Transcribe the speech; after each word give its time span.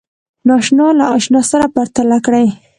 ناآشنا 0.47 0.87
له 0.99 1.05
آشنا 1.15 1.41
سره 1.51 1.65
پرتله 1.75 2.17
کړئ 2.25 2.47